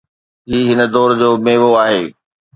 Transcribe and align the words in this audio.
هي 0.49 0.59
هن 0.69 0.79
دور 0.95 1.09
جو 1.19 1.31
ميوو 1.45 1.71
آهي. 1.85 2.03